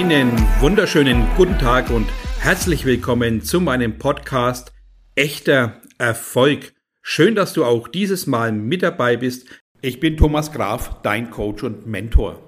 Einen 0.00 0.32
wunderschönen 0.60 1.26
guten 1.36 1.58
Tag 1.58 1.90
und 1.90 2.08
herzlich 2.38 2.86
willkommen 2.86 3.42
zu 3.42 3.60
meinem 3.60 3.98
Podcast 3.98 4.72
Echter 5.14 5.82
Erfolg. 5.98 6.72
Schön, 7.02 7.34
dass 7.34 7.52
du 7.52 7.66
auch 7.66 7.86
dieses 7.86 8.26
Mal 8.26 8.50
mit 8.50 8.82
dabei 8.82 9.18
bist. 9.18 9.46
Ich 9.82 10.00
bin 10.00 10.16
Thomas 10.16 10.52
Graf, 10.52 11.02
dein 11.02 11.30
Coach 11.30 11.64
und 11.64 11.86
Mentor. 11.86 12.40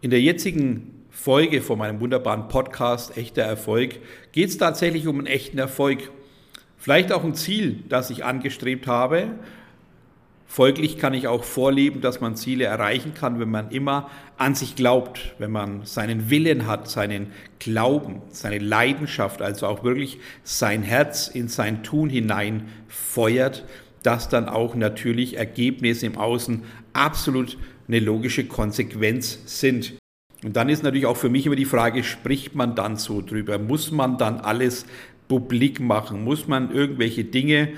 In 0.00 0.08
der 0.08 0.22
jetzigen 0.22 1.04
Folge 1.10 1.60
von 1.60 1.76
meinem 1.78 2.00
wunderbaren 2.00 2.48
Podcast 2.48 3.18
Echter 3.18 3.42
Erfolg 3.42 3.96
geht 4.32 4.48
es 4.48 4.56
tatsächlich 4.56 5.06
um 5.08 5.18
einen 5.18 5.26
echten 5.26 5.58
Erfolg. 5.58 6.10
Vielleicht 6.78 7.12
auch 7.12 7.22
ein 7.22 7.34
Ziel, 7.34 7.84
das 7.90 8.08
ich 8.08 8.24
angestrebt 8.24 8.86
habe, 8.86 9.38
Folglich 10.52 10.98
kann 10.98 11.14
ich 11.14 11.28
auch 11.28 11.44
vorleben, 11.44 12.00
dass 12.00 12.20
man 12.20 12.34
Ziele 12.34 12.64
erreichen 12.64 13.14
kann, 13.14 13.38
wenn 13.38 13.50
man 13.50 13.70
immer 13.70 14.10
an 14.36 14.56
sich 14.56 14.74
glaubt, 14.74 15.36
wenn 15.38 15.52
man 15.52 15.84
seinen 15.84 16.28
Willen 16.28 16.66
hat, 16.66 16.90
seinen 16.90 17.30
Glauben, 17.60 18.20
seine 18.30 18.58
Leidenschaft, 18.58 19.42
also 19.42 19.68
auch 19.68 19.84
wirklich 19.84 20.18
sein 20.42 20.82
Herz 20.82 21.28
in 21.28 21.46
sein 21.46 21.84
Tun 21.84 22.10
hinein 22.10 22.64
feuert, 22.88 23.64
dass 24.02 24.28
dann 24.28 24.48
auch 24.48 24.74
natürlich 24.74 25.36
Ergebnisse 25.36 26.06
im 26.06 26.18
Außen 26.18 26.64
absolut 26.94 27.56
eine 27.86 28.00
logische 28.00 28.44
Konsequenz 28.44 29.38
sind. 29.44 29.94
Und 30.42 30.56
dann 30.56 30.68
ist 30.68 30.82
natürlich 30.82 31.06
auch 31.06 31.16
für 31.16 31.28
mich 31.28 31.46
immer 31.46 31.54
die 31.54 31.64
Frage, 31.64 32.02
spricht 32.02 32.56
man 32.56 32.74
dann 32.74 32.96
so 32.96 33.22
drüber? 33.22 33.60
Muss 33.60 33.92
man 33.92 34.18
dann 34.18 34.40
alles 34.40 34.84
publik 35.28 35.78
machen? 35.78 36.24
Muss 36.24 36.48
man 36.48 36.74
irgendwelche 36.74 37.22
Dinge 37.22 37.68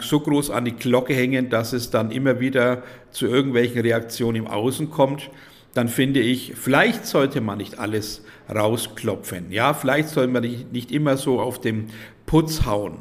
so 0.00 0.20
groß 0.20 0.50
an 0.50 0.64
die 0.64 0.72
Glocke 0.72 1.14
hängen, 1.14 1.50
dass 1.50 1.72
es 1.72 1.90
dann 1.90 2.10
immer 2.10 2.40
wieder 2.40 2.82
zu 3.10 3.26
irgendwelchen 3.26 3.80
Reaktionen 3.80 4.36
im 4.36 4.46
Außen 4.46 4.90
kommt, 4.90 5.30
dann 5.74 5.88
finde 5.88 6.20
ich, 6.20 6.54
vielleicht 6.54 7.06
sollte 7.06 7.40
man 7.40 7.58
nicht 7.58 7.78
alles 7.78 8.24
rausklopfen. 8.54 9.50
Ja, 9.50 9.74
vielleicht 9.74 10.08
soll 10.08 10.26
man 10.26 10.42
nicht 10.42 10.92
immer 10.92 11.16
so 11.16 11.40
auf 11.40 11.60
den 11.60 11.88
Putz 12.26 12.64
hauen. 12.66 12.98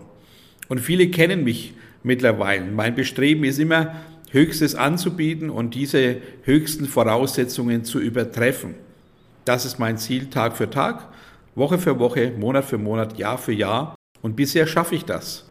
Und 0.69 0.79
viele 0.79 1.09
kennen 1.09 1.43
mich 1.43 1.73
mittlerweile. 2.03 2.66
Mein 2.66 2.95
Bestreben 2.95 3.44
ist 3.44 3.59
immer, 3.59 3.95
Höchstes 4.31 4.75
anzubieten 4.75 5.49
und 5.49 5.75
diese 5.75 6.17
höchsten 6.44 6.85
Voraussetzungen 6.85 7.83
zu 7.83 7.99
übertreffen. 7.99 8.75
Das 9.44 9.66
ist 9.66 9.77
mein 9.77 9.97
Ziel 9.97 10.29
Tag 10.29 10.55
für 10.55 10.69
Tag, 10.69 11.09
Woche 11.53 11.77
für 11.77 11.99
Woche, 11.99 12.31
Monat 12.31 12.63
für 12.63 12.77
Monat, 12.77 13.17
Jahr 13.17 13.38
für 13.38 13.51
Jahr. 13.51 13.95
Und 14.21 14.38
bisher 14.38 14.67
schaffe 14.67 14.95
ich 14.95 15.03
das 15.03 15.50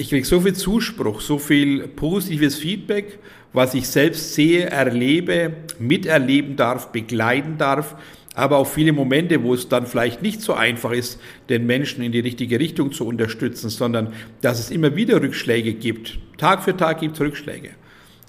ich 0.00 0.08
kriege 0.08 0.24
so 0.24 0.40
viel 0.40 0.54
Zuspruch, 0.54 1.20
so 1.20 1.38
viel 1.38 1.86
positives 1.86 2.56
Feedback, 2.56 3.18
was 3.52 3.74
ich 3.74 3.86
selbst 3.86 4.34
sehe, 4.34 4.64
erlebe, 4.64 5.52
miterleben 5.78 6.56
darf, 6.56 6.90
begleiten 6.90 7.58
darf, 7.58 7.96
aber 8.34 8.56
auch 8.56 8.66
viele 8.66 8.94
Momente, 8.94 9.42
wo 9.42 9.52
es 9.52 9.68
dann 9.68 9.86
vielleicht 9.86 10.22
nicht 10.22 10.40
so 10.40 10.54
einfach 10.54 10.92
ist, 10.92 11.20
den 11.50 11.66
Menschen 11.66 12.02
in 12.02 12.12
die 12.12 12.20
richtige 12.20 12.58
Richtung 12.58 12.92
zu 12.92 13.06
unterstützen, 13.06 13.68
sondern 13.68 14.14
dass 14.40 14.58
es 14.58 14.70
immer 14.70 14.96
wieder 14.96 15.20
Rückschläge 15.20 15.74
gibt. 15.74 16.18
Tag 16.38 16.64
für 16.64 16.74
Tag 16.74 17.00
gibt 17.00 17.16
es 17.16 17.20
Rückschläge. 17.20 17.70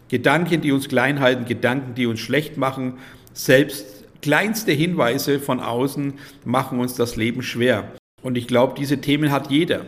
Gedanken, 0.09 0.59
die 0.59 0.73
uns 0.73 0.89
klein 0.89 1.21
halten, 1.21 1.45
Gedanken, 1.45 1.95
die 1.95 2.05
uns 2.05 2.19
schlecht 2.19 2.57
machen, 2.57 2.95
selbst 3.31 4.03
kleinste 4.21 4.73
Hinweise 4.73 5.39
von 5.39 5.61
außen 5.61 6.15
machen 6.43 6.79
uns 6.79 6.95
das 6.95 7.15
Leben 7.15 7.41
schwer. 7.41 7.93
Und 8.21 8.37
ich 8.37 8.47
glaube, 8.47 8.73
diese 8.77 8.99
Themen 8.99 9.31
hat 9.31 9.49
jeder. 9.49 9.85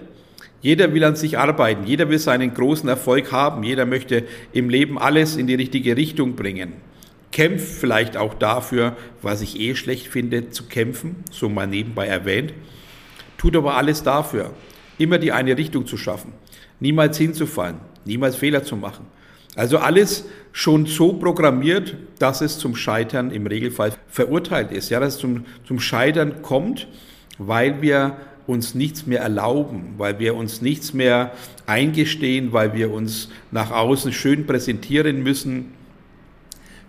Jeder 0.64 0.94
will 0.94 1.04
an 1.04 1.18
sich 1.18 1.38
arbeiten, 1.38 1.86
jeder 1.86 2.08
will 2.08 2.18
seinen 2.18 2.54
großen 2.54 2.88
Erfolg 2.88 3.34
haben, 3.34 3.64
jeder 3.64 3.86
möchte 3.86 4.24
im 4.54 4.70
Leben 4.70 4.98
alles 4.98 5.36
in 5.36 5.46
die 5.46 5.56
richtige 5.56 5.98
Richtung 5.98 6.38
bringen. 6.38 6.72
Kämpft 7.34 7.68
vielleicht 7.68 8.16
auch 8.16 8.34
dafür, 8.34 8.96
was 9.22 9.42
ich 9.42 9.60
eh 9.60 9.76
schlecht 9.76 10.08
finde, 10.08 10.52
zu 10.52 10.64
kämpfen, 10.64 11.18
so 11.32 11.50
mal 11.50 11.68
nebenbei 11.68 12.08
erwähnt. 12.08 12.54
Tut 13.38 13.58
aber 13.58 13.76
alles 13.76 14.04
dafür, 14.04 14.52
immer 14.98 15.18
die 15.18 15.34
eine 15.34 15.58
Richtung 15.58 15.86
zu 15.86 15.98
schaffen, 15.98 16.32
niemals 16.80 17.18
hinzufallen, 17.18 17.80
niemals 18.06 18.38
Fehler 18.38 18.64
zu 18.64 18.78
machen. 18.78 19.06
Also 19.56 19.80
alles 19.80 20.26
schon 20.54 20.86
so 20.86 21.12
programmiert, 21.12 21.98
dass 22.20 22.40
es 22.40 22.58
zum 22.58 22.78
Scheitern 22.78 23.32
im 23.32 23.48
Regelfall 23.48 23.92
verurteilt 24.08 24.72
ist. 24.72 24.90
Ja, 24.90 25.02
dass 25.02 25.16
es 25.16 25.20
zum, 25.20 25.46
zum 25.68 25.82
Scheitern 25.82 26.42
kommt, 26.42 26.88
weil 27.38 27.82
wir 27.82 28.16
uns 28.46 28.76
nichts 28.76 29.06
mehr 29.06 29.22
erlauben, 29.22 29.94
weil 29.98 30.20
wir 30.20 30.36
uns 30.36 30.62
nichts 30.62 30.94
mehr 30.94 31.32
eingestehen, 31.66 32.52
weil 32.52 32.74
wir 32.74 32.92
uns 32.92 33.30
nach 33.52 33.72
außen 33.72 34.12
schön 34.12 34.46
präsentieren 34.46 35.24
müssen. 35.24 35.72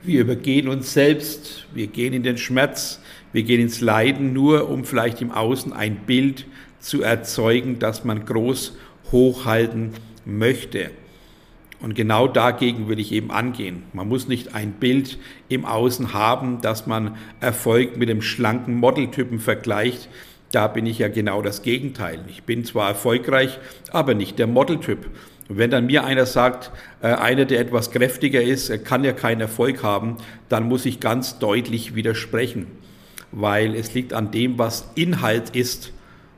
Wir 0.03 0.21
übergehen 0.21 0.69
uns 0.69 0.93
selbst, 0.93 1.67
wir 1.73 1.87
gehen 1.87 2.13
in 2.13 2.23
den 2.23 2.39
Schmerz, 2.39 3.01
wir 3.33 3.43
gehen 3.43 3.61
ins 3.61 3.81
Leiden, 3.81 4.33
nur 4.33 4.69
um 4.69 4.85
vielleicht 4.85 5.23
im 5.23 5.31
Außen 5.31 5.73
ein 5.73 5.97
Bild 6.07 6.47
zu 6.79 7.03
erzeugen, 7.03 7.79
das 7.79 8.05
man 8.05 8.27
groß 8.27 8.77
hochhalten 9.13 9.93
möchte. 10.25 10.91
Und 11.81 11.95
genau 11.95 12.29
dagegen 12.29 12.89
will 12.89 12.99
ich 12.99 13.13
eben 13.13 13.31
angehen. 13.31 13.83
Man 13.93 14.09
muss 14.09 14.27
nicht 14.27 14.55
ein 14.55 14.73
Bild 14.73 15.19
im 15.49 15.65
Außen 15.65 16.15
haben, 16.15 16.61
dass 16.63 16.87
man 16.87 17.17
Erfolg 17.41 17.97
mit 17.97 18.09
dem 18.09 18.23
schlanken 18.23 18.75
Modeltypen 18.77 19.39
vergleicht, 19.39 20.09
da 20.53 20.69
bin 20.69 20.87
ich 20.87 20.99
ja 20.99 21.09
genau 21.09 21.43
das 21.43 21.62
Gegenteil. 21.62 22.21
Ich 22.28 22.44
bin 22.44 22.65
zwar 22.65 22.88
erfolgreich, 22.88 23.59
aber 23.91 24.15
nicht 24.15 24.38
der 24.38 24.47
Modeltyp. 24.47 25.10
Und 25.49 25.59
wenn 25.59 25.71
dann 25.71 25.87
mir 25.87 26.05
einer 26.05 26.27
sagt, 26.27 26.71
äh, 27.03 27.09
einer, 27.09 27.44
der 27.44 27.60
etwas 27.60 27.91
kräftiger 27.91 28.43
ist, 28.43 28.84
kann 28.84 29.05
ja 29.05 29.12
keinen 29.12 29.41
Erfolg 29.41 29.82
haben, 29.82 30.16
dann 30.49 30.65
muss 30.65 30.87
ich 30.87 31.00
ganz 31.00 31.38
deutlich 31.38 31.94
widersprechen, 31.94 32.66
weil 33.32 33.75
es 33.75 33.94
liegt 33.94 34.12
an 34.12 34.31
dem, 34.31 34.59
was 34.59 34.91
Inhalt 34.94 35.50
ist. 35.50 35.93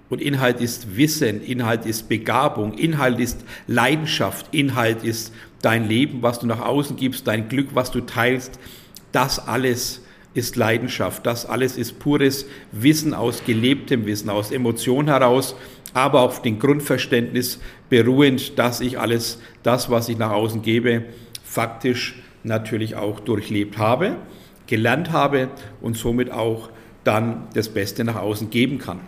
Und 0.08 0.20
Inhalt 0.20 0.60
ist 0.60 0.96
Wissen, 0.96 1.42
Inhalt 1.42 1.84
ist 1.84 2.08
Begabung, 2.08 2.74
Inhalt 2.74 3.18
ist 3.18 3.44
Leidenschaft, 3.66 4.46
Inhalt 4.52 5.02
ist 5.02 5.32
dein 5.62 5.88
Leben, 5.88 6.22
was 6.22 6.38
du 6.38 6.46
nach 6.46 6.60
außen 6.60 6.96
gibst, 6.96 7.26
dein 7.26 7.48
Glück, 7.48 7.68
was 7.74 7.90
du 7.90 8.00
teilst. 8.00 8.58
Das 9.12 9.38
alles 9.46 10.02
ist 10.36 10.56
Leidenschaft. 10.56 11.24
Das 11.24 11.46
alles 11.46 11.76
ist 11.76 11.98
pures 11.98 12.46
Wissen 12.70 13.14
aus 13.14 13.42
gelebtem 13.44 14.06
Wissen, 14.06 14.28
aus 14.28 14.50
Emotion 14.50 15.08
heraus, 15.08 15.56
aber 15.94 16.20
auf 16.20 16.42
dem 16.42 16.58
Grundverständnis 16.58 17.58
beruhend, 17.88 18.58
dass 18.58 18.80
ich 18.80 18.98
alles 18.98 19.40
das, 19.62 19.90
was 19.90 20.08
ich 20.08 20.18
nach 20.18 20.30
außen 20.30 20.62
gebe, 20.62 21.04
faktisch 21.42 22.16
natürlich 22.42 22.96
auch 22.96 23.20
durchlebt 23.20 23.78
habe, 23.78 24.16
gelernt 24.66 25.10
habe 25.10 25.48
und 25.80 25.96
somit 25.96 26.30
auch 26.30 26.70
dann 27.02 27.48
das 27.54 27.68
Beste 27.68 28.04
nach 28.04 28.16
außen 28.16 28.50
geben 28.50 28.78
kann. 28.78 29.00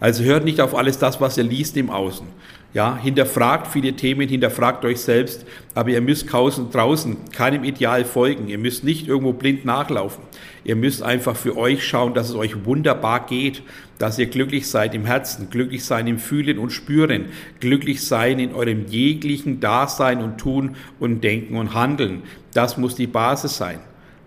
Also 0.00 0.24
hört 0.24 0.44
nicht 0.44 0.60
auf 0.60 0.74
alles 0.74 0.98
das, 0.98 1.20
was 1.20 1.36
ihr 1.36 1.44
liest 1.44 1.76
im 1.76 1.90
Außen. 1.90 2.26
Ja, 2.72 2.96
hinterfragt 2.96 3.66
viele 3.66 3.94
Themen, 3.94 4.28
hinterfragt 4.28 4.84
euch 4.84 5.00
selbst, 5.00 5.44
aber 5.74 5.90
ihr 5.90 6.00
müsst 6.00 6.32
draußen 6.32 7.16
keinem 7.32 7.64
Ideal 7.64 8.04
folgen. 8.04 8.46
Ihr 8.46 8.58
müsst 8.58 8.84
nicht 8.84 9.08
irgendwo 9.08 9.32
blind 9.32 9.64
nachlaufen. 9.64 10.22
Ihr 10.62 10.76
müsst 10.76 11.02
einfach 11.02 11.34
für 11.34 11.56
euch 11.56 11.84
schauen, 11.84 12.14
dass 12.14 12.28
es 12.28 12.36
euch 12.36 12.64
wunderbar 12.64 13.26
geht, 13.26 13.64
dass 13.98 14.20
ihr 14.20 14.26
glücklich 14.26 14.68
seid 14.68 14.94
im 14.94 15.04
Herzen, 15.04 15.50
glücklich 15.50 15.84
sein 15.84 16.06
im 16.06 16.20
Fühlen 16.20 16.58
und 16.58 16.70
Spüren, 16.70 17.26
glücklich 17.58 18.06
sein 18.06 18.38
in 18.38 18.54
eurem 18.54 18.86
jeglichen 18.86 19.58
Dasein 19.58 20.22
und 20.22 20.38
Tun 20.38 20.76
und 21.00 21.24
Denken 21.24 21.56
und 21.56 21.74
Handeln. 21.74 22.22
Das 22.54 22.78
muss 22.78 22.94
die 22.94 23.08
Basis 23.08 23.56
sein. 23.56 23.80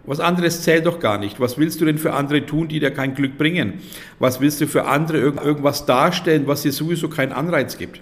Was 0.05 0.19
anderes 0.19 0.63
zählt 0.63 0.85
doch 0.85 0.99
gar 0.99 1.17
nicht. 1.17 1.39
Was 1.39 1.57
willst 1.57 1.79
du 1.79 1.85
denn 1.85 1.97
für 1.97 2.11
andere 2.11 2.45
tun, 2.45 2.67
die 2.67 2.81
dir 2.81 2.91
kein 2.91 3.15
Glück 3.15 3.37
bringen? 3.37 3.75
Was 4.19 4.41
willst 4.41 4.59
du 4.59 4.67
für 4.67 4.83
andere 4.83 5.19
irgendwas 5.19 5.85
darstellen, 5.85 6.45
was 6.45 6.63
dir 6.63 6.73
sowieso 6.73 7.07
keinen 7.07 7.31
Anreiz 7.31 7.77
gibt? 7.77 8.01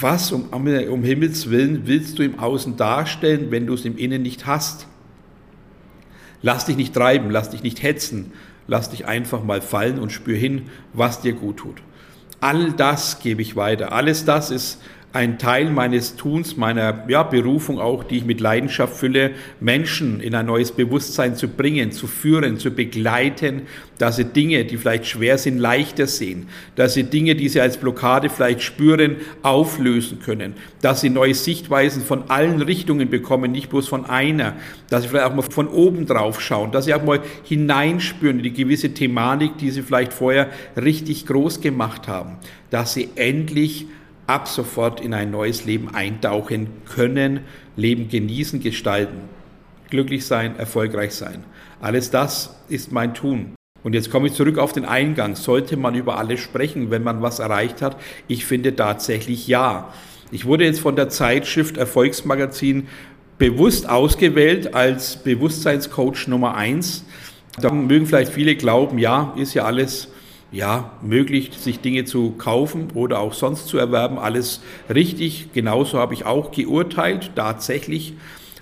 Was 0.00 0.32
um, 0.32 0.48
um 0.50 1.04
Himmels 1.04 1.50
Willen 1.50 1.86
willst 1.86 2.18
du 2.18 2.24
im 2.24 2.38
Außen 2.38 2.76
darstellen, 2.76 3.50
wenn 3.50 3.66
du 3.66 3.74
es 3.74 3.84
im 3.84 3.96
Innen 3.96 4.22
nicht 4.22 4.46
hast? 4.46 4.86
Lass 6.42 6.66
dich 6.66 6.76
nicht 6.76 6.94
treiben, 6.94 7.30
lass 7.30 7.50
dich 7.50 7.62
nicht 7.62 7.82
hetzen, 7.82 8.32
lass 8.66 8.90
dich 8.90 9.06
einfach 9.06 9.44
mal 9.44 9.60
fallen 9.60 9.98
und 9.98 10.10
spür 10.10 10.36
hin, 10.36 10.62
was 10.92 11.20
dir 11.20 11.32
gut 11.32 11.58
tut. 11.58 11.76
All 12.40 12.72
das 12.72 13.20
gebe 13.20 13.40
ich 13.40 13.56
weiter. 13.56 13.92
Alles 13.92 14.24
das 14.24 14.50
ist 14.50 14.80
ein 15.14 15.38
Teil 15.38 15.70
meines 15.70 16.16
Tuns, 16.16 16.56
meiner 16.56 17.04
ja, 17.06 17.22
Berufung 17.22 17.78
auch, 17.78 18.02
die 18.02 18.16
ich 18.16 18.24
mit 18.24 18.40
Leidenschaft 18.40 18.96
fülle, 18.96 19.30
Menschen 19.60 20.18
in 20.18 20.34
ein 20.34 20.46
neues 20.46 20.72
Bewusstsein 20.72 21.36
zu 21.36 21.46
bringen, 21.46 21.92
zu 21.92 22.08
führen, 22.08 22.58
zu 22.58 22.72
begleiten, 22.72 23.62
dass 23.98 24.16
sie 24.16 24.24
Dinge, 24.24 24.64
die 24.64 24.76
vielleicht 24.76 25.06
schwer 25.06 25.38
sind, 25.38 25.58
leichter 25.58 26.08
sehen, 26.08 26.48
dass 26.74 26.94
sie 26.94 27.04
Dinge, 27.04 27.36
die 27.36 27.48
sie 27.48 27.60
als 27.60 27.76
Blockade 27.76 28.28
vielleicht 28.28 28.62
spüren, 28.62 29.18
auflösen 29.42 30.18
können, 30.18 30.54
dass 30.82 31.02
sie 31.02 31.10
neue 31.10 31.34
Sichtweisen 31.34 32.02
von 32.02 32.28
allen 32.28 32.60
Richtungen 32.60 33.08
bekommen, 33.08 33.52
nicht 33.52 33.70
bloß 33.70 33.86
von 33.86 34.06
einer, 34.06 34.54
dass 34.90 35.04
sie 35.04 35.10
vielleicht 35.10 35.26
auch 35.26 35.34
mal 35.36 35.42
von 35.42 35.68
oben 35.68 36.06
drauf 36.06 36.40
schauen, 36.40 36.72
dass 36.72 36.86
sie 36.86 36.94
auch 36.94 37.04
mal 37.04 37.20
hineinspüren 37.44 38.38
in 38.38 38.42
die 38.42 38.52
gewisse 38.52 38.92
Thematik, 38.92 39.58
die 39.58 39.70
sie 39.70 39.82
vielleicht 39.82 40.12
vorher 40.12 40.48
richtig 40.76 41.24
groß 41.26 41.60
gemacht 41.60 42.08
haben, 42.08 42.38
dass 42.70 42.94
sie 42.94 43.10
endlich 43.14 43.86
ab 44.26 44.48
sofort 44.48 45.00
in 45.00 45.14
ein 45.14 45.30
neues 45.30 45.64
Leben 45.64 45.94
eintauchen 45.94 46.68
können, 46.88 47.40
Leben 47.76 48.08
genießen, 48.08 48.60
gestalten, 48.60 49.20
glücklich 49.90 50.26
sein, 50.26 50.56
erfolgreich 50.58 51.14
sein. 51.14 51.44
Alles 51.80 52.10
das 52.10 52.56
ist 52.68 52.92
mein 52.92 53.14
Tun. 53.14 53.54
Und 53.82 53.94
jetzt 53.94 54.10
komme 54.10 54.28
ich 54.28 54.32
zurück 54.32 54.56
auf 54.58 54.72
den 54.72 54.86
Eingang. 54.86 55.36
Sollte 55.36 55.76
man 55.76 55.94
über 55.94 56.16
alles 56.16 56.40
sprechen, 56.40 56.90
wenn 56.90 57.02
man 57.02 57.20
was 57.20 57.38
erreicht 57.38 57.82
hat? 57.82 58.00
Ich 58.28 58.46
finde 58.46 58.74
tatsächlich 58.74 59.46
ja. 59.46 59.92
Ich 60.30 60.46
wurde 60.46 60.64
jetzt 60.64 60.80
von 60.80 60.96
der 60.96 61.10
Zeitschrift 61.10 61.76
Erfolgsmagazin 61.76 62.88
bewusst 63.36 63.88
ausgewählt 63.88 64.74
als 64.74 65.16
Bewusstseinscoach 65.22 66.28
Nummer 66.28 66.54
eins. 66.54 67.04
Da 67.60 67.70
mögen 67.70 68.06
vielleicht 68.06 68.32
viele 68.32 68.56
glauben, 68.56 68.98
ja, 68.98 69.34
ist 69.36 69.52
ja 69.52 69.64
alles 69.64 70.08
ja, 70.54 70.92
möglich, 71.02 71.50
sich 71.58 71.80
Dinge 71.80 72.04
zu 72.04 72.30
kaufen 72.32 72.88
oder 72.94 73.18
auch 73.18 73.34
sonst 73.34 73.66
zu 73.66 73.76
erwerben. 73.76 74.18
Alles 74.18 74.62
richtig. 74.92 75.48
Genauso 75.52 75.98
habe 75.98 76.14
ich 76.14 76.24
auch 76.24 76.52
geurteilt, 76.52 77.32
tatsächlich. 77.34 78.14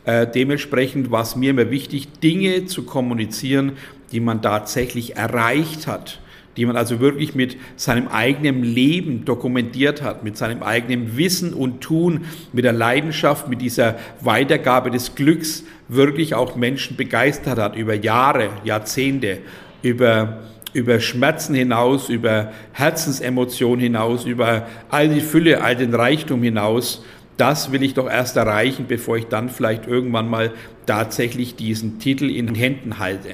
Äh, 0.04 0.26
dementsprechend 0.26 1.10
war 1.10 1.22
es 1.22 1.36
mir 1.36 1.50
immer 1.50 1.70
wichtig, 1.70 2.08
Dinge 2.22 2.64
zu 2.64 2.84
kommunizieren, 2.84 3.72
die 4.10 4.20
man 4.20 4.42
tatsächlich 4.42 5.16
erreicht 5.16 5.86
hat 5.86 6.18
die 6.56 6.66
man 6.66 6.76
also 6.76 7.00
wirklich 7.00 7.34
mit 7.34 7.56
seinem 7.76 8.08
eigenen 8.08 8.62
Leben 8.62 9.24
dokumentiert 9.24 10.02
hat, 10.02 10.22
mit 10.22 10.36
seinem 10.36 10.62
eigenen 10.62 11.16
Wissen 11.16 11.54
und 11.54 11.80
Tun, 11.80 12.26
mit 12.52 12.66
der 12.66 12.74
Leidenschaft, 12.74 13.48
mit 13.48 13.62
dieser 13.62 13.96
Weitergabe 14.20 14.90
des 14.90 15.14
Glücks 15.14 15.64
wirklich 15.88 16.34
auch 16.34 16.54
Menschen 16.54 16.96
begeistert 16.96 17.58
hat 17.58 17.74
über 17.74 17.94
Jahre, 17.94 18.50
Jahrzehnte, 18.64 19.38
über 19.82 20.42
über 20.72 21.00
Schmerzen 21.00 21.54
hinaus, 21.54 22.08
über 22.08 22.52
Herzensemotionen 22.72 23.80
hinaus, 23.80 24.24
über 24.24 24.66
all 24.88 25.08
die 25.08 25.20
Fülle, 25.20 25.62
all 25.62 25.76
den 25.76 25.94
Reichtum 25.94 26.42
hinaus. 26.42 27.04
Das 27.36 27.72
will 27.72 27.82
ich 27.82 27.94
doch 27.94 28.08
erst 28.08 28.36
erreichen, 28.36 28.86
bevor 28.88 29.16
ich 29.16 29.26
dann 29.26 29.48
vielleicht 29.48 29.86
irgendwann 29.86 30.28
mal 30.28 30.52
tatsächlich 30.86 31.56
diesen 31.56 31.98
Titel 31.98 32.30
in 32.30 32.46
den 32.46 32.54
Händen 32.54 32.98
halte. 32.98 33.30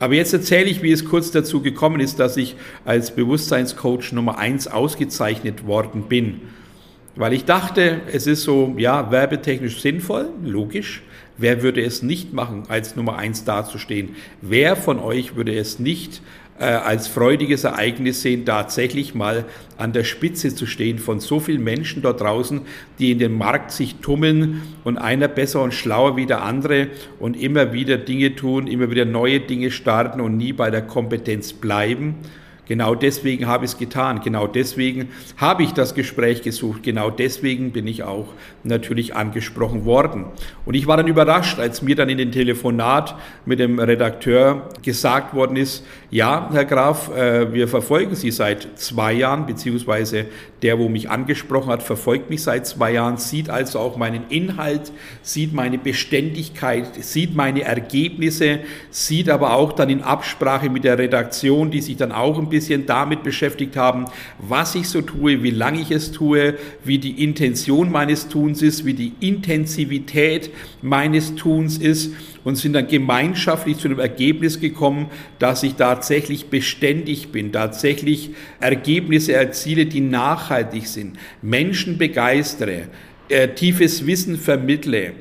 Aber 0.00 0.14
jetzt 0.14 0.32
erzähle 0.32 0.70
ich, 0.70 0.82
wie 0.82 0.92
es 0.92 1.04
kurz 1.04 1.30
dazu 1.30 1.60
gekommen 1.60 2.00
ist, 2.00 2.20
dass 2.20 2.36
ich 2.36 2.56
als 2.84 3.14
Bewusstseinscoach 3.14 4.12
Nummer 4.12 4.38
eins 4.38 4.68
ausgezeichnet 4.68 5.66
worden 5.66 6.04
bin. 6.08 6.40
Weil 7.16 7.32
ich 7.32 7.44
dachte, 7.44 8.00
es 8.12 8.28
ist 8.28 8.44
so, 8.44 8.74
ja, 8.78 9.10
werbetechnisch 9.10 9.80
sinnvoll, 9.80 10.28
logisch. 10.44 11.02
Wer 11.36 11.62
würde 11.62 11.82
es 11.82 12.02
nicht 12.02 12.32
machen, 12.32 12.64
als 12.68 12.94
Nummer 12.94 13.16
eins 13.16 13.44
dazustehen? 13.44 14.16
Wer 14.40 14.76
von 14.76 15.00
euch 15.00 15.34
würde 15.34 15.56
es 15.56 15.80
nicht 15.80 16.22
äh, 16.58 16.64
als 16.64 17.08
freudiges 17.08 17.64
Ereignis 17.64 18.22
sehen, 18.22 18.44
tatsächlich 18.44 19.14
mal 19.14 19.44
an 19.76 19.92
der 19.92 20.04
Spitze 20.04 20.54
zu 20.54 20.66
stehen 20.66 20.98
von 20.98 21.20
so 21.20 21.40
vielen 21.40 21.62
Menschen 21.62 22.02
dort 22.02 22.20
draußen, 22.20 22.62
die 22.98 23.12
in 23.12 23.18
dem 23.18 23.38
Markt 23.38 23.70
sich 23.70 23.96
tummeln 23.96 24.62
und 24.84 24.98
einer 24.98 25.28
besser 25.28 25.62
und 25.62 25.72
schlauer 25.72 26.16
wie 26.16 26.26
der 26.26 26.42
andere 26.42 26.88
und 27.20 27.40
immer 27.40 27.72
wieder 27.72 27.96
Dinge 27.96 28.34
tun, 28.34 28.66
immer 28.66 28.90
wieder 28.90 29.04
neue 29.04 29.40
Dinge 29.40 29.70
starten 29.70 30.20
und 30.20 30.36
nie 30.36 30.52
bei 30.52 30.70
der 30.70 30.82
Kompetenz 30.82 31.52
bleiben. 31.52 32.16
Genau 32.68 32.94
deswegen 32.94 33.46
habe 33.46 33.64
ich 33.64 33.72
es 33.72 33.78
getan. 33.78 34.20
Genau 34.22 34.46
deswegen 34.46 35.08
habe 35.38 35.62
ich 35.62 35.72
das 35.72 35.94
Gespräch 35.94 36.42
gesucht. 36.42 36.82
Genau 36.82 37.10
deswegen 37.10 37.72
bin 37.72 37.86
ich 37.86 38.02
auch 38.02 38.28
natürlich 38.62 39.16
angesprochen 39.16 39.86
worden. 39.86 40.26
Und 40.66 40.74
ich 40.74 40.86
war 40.86 40.98
dann 40.98 41.06
überrascht, 41.06 41.58
als 41.58 41.80
mir 41.80 41.96
dann 41.96 42.10
in 42.10 42.18
den 42.18 42.30
Telefonat 42.30 43.16
mit 43.46 43.58
dem 43.58 43.78
Redakteur 43.78 44.68
gesagt 44.82 45.34
worden 45.34 45.56
ist, 45.56 45.84
ja, 46.10 46.48
Herr 46.52 46.66
Graf, 46.66 47.14
äh, 47.16 47.52
wir 47.52 47.68
verfolgen 47.68 48.14
Sie 48.14 48.30
seit 48.30 48.78
zwei 48.78 49.14
Jahren, 49.14 49.46
beziehungsweise 49.46 50.26
der, 50.62 50.78
wo 50.78 50.88
mich 50.88 51.10
angesprochen 51.10 51.70
hat, 51.70 51.82
verfolgt 51.82 52.30
mich 52.30 52.42
seit 52.42 52.66
zwei 52.66 52.92
Jahren, 52.92 53.16
sieht 53.16 53.48
also 53.48 53.78
auch 53.78 53.96
meinen 53.96 54.24
Inhalt, 54.28 54.92
sieht 55.22 55.52
meine 55.52 55.78
Beständigkeit, 55.78 57.02
sieht 57.02 57.36
meine 57.36 57.62
Ergebnisse, 57.62 58.60
sieht 58.90 59.28
aber 59.28 59.54
auch 59.54 59.72
dann 59.72 59.88
in 59.88 60.02
Absprache 60.02 60.68
mit 60.68 60.84
der 60.84 60.98
Redaktion, 60.98 61.70
die 61.70 61.80
sich 61.80 61.96
dann 61.96 62.12
auch 62.12 62.38
ein 62.38 62.48
bisschen 62.48 62.86
damit 62.86 63.22
beschäftigt 63.22 63.76
haben, 63.76 64.06
was 64.38 64.74
ich 64.74 64.88
so 64.88 65.00
tue, 65.00 65.42
wie 65.42 65.50
lange 65.50 65.80
ich 65.80 65.90
es 65.90 66.10
tue, 66.10 66.54
wie 66.84 66.98
die 66.98 67.22
Intention 67.22 67.92
meines 67.92 68.28
Tuns 68.28 68.62
ist, 68.62 68.84
wie 68.84 68.94
die 68.94 69.12
Intensivität 69.20 70.50
meines 70.82 71.34
Tuns 71.34 71.78
ist 71.78 72.12
und 72.44 72.56
sind 72.56 72.72
dann 72.72 72.88
gemeinschaftlich 72.88 73.78
zu 73.78 73.88
dem 73.88 73.98
Ergebnis 73.98 74.58
gekommen, 74.58 75.10
dass 75.38 75.62
ich 75.62 75.74
tatsächlich 75.74 76.46
beständig 76.46 77.30
bin, 77.30 77.52
tatsächlich 77.52 78.30
Ergebnisse 78.60 79.34
erziele, 79.34 79.86
die 79.86 80.00
nachhaltig 80.48 80.86
sind, 80.86 81.18
Menschen 81.42 81.98
begeistere, 81.98 82.84
äh, 83.28 83.48
tiefes 83.48 84.06
Wissen 84.06 84.38
vermittle, 84.38 85.12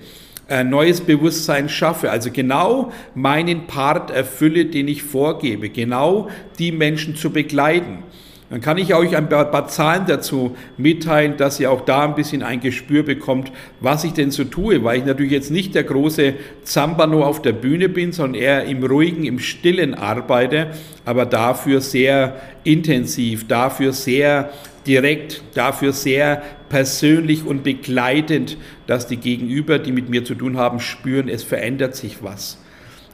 äh, 0.50 0.64
neues 0.64 1.02
Bewusstsein 1.02 1.68
schaffe, 1.68 2.10
also 2.10 2.32
genau 2.32 2.92
meinen 3.16 3.68
Part 3.68 4.12
erfülle, 4.12 4.66
den 4.66 4.88
ich 4.88 5.04
vorgebe, 5.04 5.70
genau 5.70 6.30
die 6.58 6.72
Menschen 6.72 7.16
zu 7.16 7.32
begleiten. 7.32 8.04
Dann 8.50 8.62
kann 8.62 8.78
ich 8.78 8.96
euch 8.96 9.18
ein 9.18 9.28
paar 9.28 9.68
Zahlen 9.68 10.06
dazu 10.08 10.56
mitteilen, 10.78 11.36
dass 11.36 11.60
ihr 11.60 11.70
auch 11.70 11.82
da 11.82 12.06
ein 12.06 12.16
bisschen 12.16 12.44
ein 12.44 12.62
Gespür 12.62 13.04
bekommt, 13.04 13.52
was 13.82 14.06
ich 14.06 14.14
denn 14.14 14.32
so 14.32 14.46
tue, 14.46 14.86
weil 14.86 15.00
ich 15.00 15.06
natürlich 15.06 15.34
jetzt 15.34 15.52
nicht 15.52 15.76
der 15.76 15.84
große 15.84 16.34
Zambano 16.64 17.26
auf 17.26 17.42
der 17.42 17.52
Bühne 17.52 17.90
bin, 17.90 18.14
sondern 18.14 18.42
eher 18.42 18.64
im 18.64 18.82
ruhigen, 18.86 19.26
im 19.26 19.40
stillen 19.40 19.96
arbeite, 19.96 20.68
aber 21.04 21.26
dafür 21.26 21.82
sehr 21.82 22.38
intensiv, 22.64 23.48
dafür 23.50 23.92
sehr 23.92 24.52
direkt, 24.86 25.44
dafür 25.54 25.92
sehr 25.92 26.42
persönlich 26.70 27.46
und 27.46 27.64
begleitend, 27.64 28.56
dass 28.88 29.08
die 29.08 29.18
Gegenüber, 29.18 29.78
die 29.78 29.92
mit 29.92 30.08
mir 30.10 30.24
zu 30.24 30.36
tun 30.36 30.56
haben, 30.56 30.80
spüren, 30.80 31.28
es 31.28 31.44
verändert 31.44 31.98
sich 31.98 32.24
was. 32.24 32.60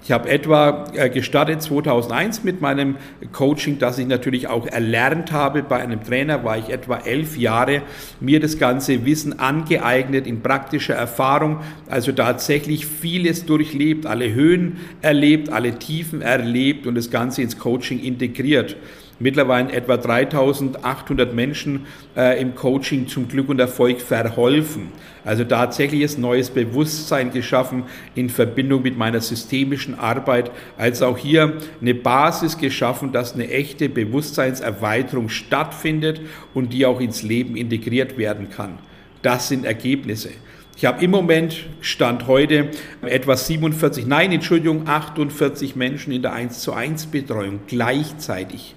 Ich 0.05 0.11
habe 0.11 0.29
etwa 0.29 0.83
äh, 0.95 1.09
gestartet 1.09 1.61
2001 1.61 2.43
mit 2.43 2.59
meinem 2.59 2.97
Coaching, 3.31 3.79
das 3.79 3.97
ich 3.97 4.05
natürlich 4.05 4.49
auch 4.49 4.67
erlernt 4.67 5.31
habe. 5.31 5.63
Bei 5.63 5.77
einem 5.77 6.03
Trainer 6.03 6.43
war 6.43 6.57
ich 6.57 6.67
etwa 6.67 6.97
elf 6.97 7.37
Jahre, 7.37 7.83
mir 8.19 8.41
das 8.41 8.57
ganze 8.57 9.05
Wissen 9.05 9.39
angeeignet 9.39 10.27
in 10.27 10.41
praktischer 10.41 10.93
Erfahrung, 10.93 11.61
also 11.89 12.11
tatsächlich 12.11 12.85
vieles 12.85 13.45
durchlebt, 13.45 14.05
alle 14.05 14.33
Höhen 14.33 14.81
erlebt, 15.01 15.47
alle 15.47 15.79
Tiefen 15.79 16.21
erlebt 16.21 16.85
und 16.85 16.95
das 16.95 17.09
Ganze 17.09 17.41
ins 17.41 17.57
Coaching 17.57 18.03
integriert 18.03 18.75
mittlerweile 19.19 19.71
etwa 19.71 19.97
3800 19.97 21.33
Menschen 21.33 21.85
äh, 22.15 22.41
im 22.41 22.55
Coaching 22.55 23.07
zum 23.07 23.27
Glück 23.27 23.49
und 23.49 23.59
Erfolg 23.59 24.01
verholfen. 24.01 24.89
Also 25.25 25.43
tatsächliches 25.45 26.17
neues 26.17 26.49
Bewusstsein 26.49 27.31
geschaffen 27.31 27.83
in 28.15 28.29
Verbindung 28.29 28.81
mit 28.81 28.97
meiner 28.97 29.21
systemischen 29.21 29.97
Arbeit, 29.97 30.51
als 30.77 31.01
auch 31.01 31.17
hier 31.17 31.53
eine 31.81 31.95
Basis 31.95 32.57
geschaffen, 32.57 33.11
dass 33.11 33.33
eine 33.33 33.49
echte 33.49 33.87
Bewusstseinserweiterung 33.87 35.29
stattfindet 35.29 36.21
und 36.53 36.73
die 36.73 36.85
auch 36.85 36.99
ins 36.99 37.23
Leben 37.23 37.55
integriert 37.55 38.17
werden 38.17 38.49
kann. 38.49 38.77
Das 39.21 39.47
sind 39.47 39.65
Ergebnisse. 39.65 40.31
Ich 40.75 40.85
habe 40.85 41.03
im 41.03 41.11
Moment, 41.11 41.67
Stand 41.81 42.27
heute, 42.27 42.71
etwa 43.03 43.37
47, 43.37 44.07
nein, 44.07 44.31
Entschuldigung, 44.31 44.87
48 44.87 45.75
Menschen 45.75 46.11
in 46.11 46.23
der 46.23 46.33
1 46.33 46.59
zu 46.59 46.73
1 46.73 47.05
Betreuung 47.05 47.59
gleichzeitig 47.67 48.75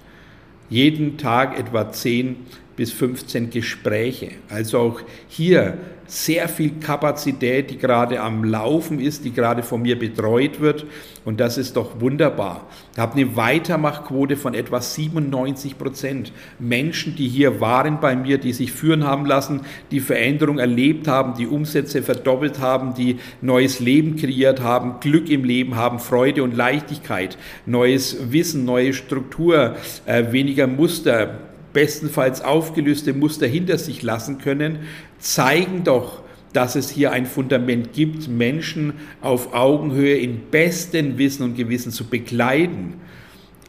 jeden 0.69 1.17
Tag 1.17 1.57
etwa 1.57 1.91
10 1.91 2.35
bis 2.77 2.93
15 2.93 3.49
Gespräche. 3.49 4.31
Also 4.47 4.77
auch 4.77 5.01
hier 5.27 5.77
sehr 6.05 6.47
viel 6.47 6.71
Kapazität, 6.79 7.69
die 7.69 7.77
gerade 7.77 8.21
am 8.21 8.45
Laufen 8.45 8.99
ist, 8.99 9.25
die 9.25 9.33
gerade 9.33 9.61
von 9.61 9.81
mir 9.81 9.99
betreut 9.99 10.61
wird. 10.61 10.85
Und 11.25 11.41
das 11.41 11.57
ist 11.57 11.75
doch 11.75 11.99
wunderbar. 11.99 12.67
Ich 12.93 12.99
habe 12.99 13.15
eine 13.15 13.35
Weitermachquote 13.35 14.37
von 14.37 14.53
etwa 14.53 14.79
97 14.79 15.77
Prozent. 15.77 16.31
Menschen, 16.59 17.15
die 17.17 17.27
hier 17.27 17.59
waren 17.59 17.99
bei 17.99 18.15
mir, 18.15 18.37
die 18.37 18.53
sich 18.53 18.71
führen 18.71 19.03
haben 19.03 19.25
lassen, 19.25 19.61
die 19.91 19.99
Veränderung 19.99 20.59
erlebt 20.59 21.09
haben, 21.09 21.33
die 21.33 21.47
Umsätze 21.47 22.01
verdoppelt 22.01 22.59
haben, 22.59 22.93
die 22.93 23.17
neues 23.41 23.81
Leben 23.81 24.15
kreiert 24.15 24.61
haben, 24.61 25.01
Glück 25.01 25.29
im 25.29 25.43
Leben 25.43 25.75
haben, 25.75 25.99
Freude 25.99 26.43
und 26.43 26.55
Leichtigkeit, 26.55 27.37
neues 27.65 28.31
Wissen, 28.31 28.63
neue 28.63 28.93
Struktur, 28.93 29.75
äh, 30.05 30.31
weniger 30.31 30.67
Muster, 30.67 31.39
bestenfalls 31.77 32.41
aufgelöste 32.41 33.13
Muster 33.13 33.45
hinter 33.45 33.77
sich 33.77 34.01
lassen 34.01 34.39
können, 34.39 34.79
zeigen 35.19 35.83
doch, 35.83 36.23
dass 36.51 36.75
es 36.75 36.89
hier 36.89 37.11
ein 37.11 37.27
Fundament 37.27 37.93
gibt, 37.93 38.27
Menschen 38.27 38.93
auf 39.21 39.53
Augenhöhe 39.53 40.17
in 40.17 40.49
bestem 40.49 41.19
Wissen 41.19 41.43
und 41.43 41.55
Gewissen 41.55 41.91
zu 41.91 42.05
begleiten. 42.05 42.95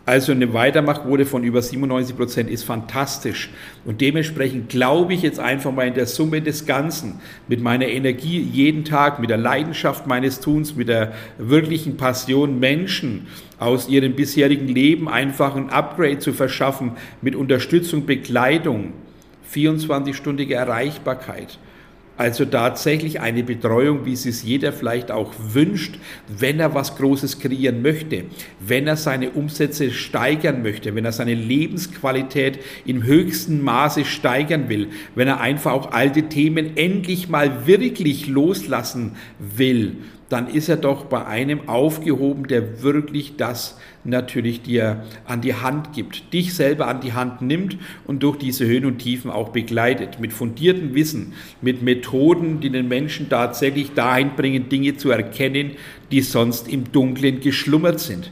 Also 0.09 0.33
eine 0.33 0.55
Weitermachquote 0.55 1.27
von 1.27 1.45
über 1.45 1.61
97 1.61 2.17
Prozent 2.17 2.49
ist 2.49 2.65
fantastisch. 2.65 3.51
Und 3.85 4.01
dementsprechend 4.01 4.71
glaube 4.71 5.13
ich 5.13 5.21
jetzt 5.21 5.39
einfach 5.39 5.71
mal 5.71 5.87
in 5.87 5.93
der 5.93 6.07
Summe 6.07 6.41
des 6.41 6.65
Ganzen, 6.65 7.21
mit 7.47 7.61
meiner 7.61 7.89
Energie 7.89 8.41
jeden 8.41 8.87
Tag, 8.87 9.19
mit 9.19 9.29
der 9.29 9.37
Leidenschaft 9.37 10.07
meines 10.07 10.41
Tuns, 10.41 10.75
mit 10.77 10.89
der 10.89 11.13
wirklichen 11.37 11.99
Passion, 11.99 12.59
Menschen 12.59 13.27
aus 13.59 13.91
ihrem 13.91 14.15
bisherigen 14.15 14.69
Leben 14.69 15.11
einfach 15.11 15.55
ein 15.57 15.69
Upgrade 15.69 16.21
zu 16.21 16.33
verschaffen, 16.33 16.93
mit 17.21 17.37
Unterstützung, 17.37 18.07
Begleitung, 18.07 18.95
24-stündige 19.53 20.55
Erreichbarkeit 20.55 21.59
Also 22.19 22.45
tatsächlich 22.45 23.21
eine 23.21 23.45
Betreuung, 23.45 24.05
wie 24.05 24.17
sie 24.17 24.31
es 24.31 24.43
jeder 24.43 24.73
vielleicht 24.73 25.13
auch 25.13 25.33
wünscht, 25.39 26.01
wenn 26.27 26.59
er 26.59 26.75
was 26.75 26.97
Großes 26.97 27.39
kreieren 27.39 27.81
möchte, 27.81 28.25
wenn 28.59 28.89
er 28.89 28.97
seine 28.97 29.31
Umsätze 29.31 29.93
steigern 29.93 30.63
möchte, 30.63 30.97
wenn 30.97 31.05
er 31.05 31.13
seine 31.13 31.35
Lebensqualität 31.35 32.59
im 32.85 33.05
höchsten 33.05 33.63
Maße 33.63 34.05
steigern 34.05 34.69
will, 34.69 34.89
wenn 35.15 35.29
er 35.29 35.41
einfach 35.41 35.71
auch 35.71 35.93
alte 35.93 36.25
Themen 36.25 36.77
endlich 36.77 37.29
mal 37.29 37.69
wirklich 37.69 38.27
loslassen 38.27 39.13
will 39.39 39.99
dann 40.29 40.47
ist 40.49 40.69
er 40.69 40.77
doch 40.77 41.07
bei 41.07 41.25
einem 41.25 41.69
aufgehoben, 41.69 42.49
der 42.49 42.83
wirklich 42.83 43.37
das 43.37 43.79
natürlich 44.05 44.63
dir 44.63 45.05
an 45.25 45.41
die 45.41 45.55
Hand 45.55 45.95
gibt, 45.95 46.33
dich 46.35 46.55
selber 46.55 46.87
an 46.87 47.01
die 47.01 47.15
Hand 47.15 47.41
nimmt 47.41 47.79
und 48.07 48.23
durch 48.23 48.37
diese 48.37 48.67
Höhen 48.67 48.85
und 48.85 48.99
Tiefen 48.99 49.31
auch 49.31 49.51
begleitet, 49.51 50.21
mit 50.21 50.35
fundiertem 50.35 50.95
Wissen, 50.95 51.33
mit 51.63 51.83
Methoden, 51.83 52.61
die 52.61 52.69
den 52.69 52.89
Menschen 52.89 53.31
tatsächlich 53.31 53.95
dahin 53.95 54.33
bringen, 54.37 54.69
Dinge 54.69 54.97
zu 54.97 55.11
erkennen, 55.11 55.73
die 56.11 56.21
sonst 56.21 56.69
im 56.69 56.93
Dunkeln 56.93 57.41
geschlummert 57.41 58.01
sind. 58.01 58.31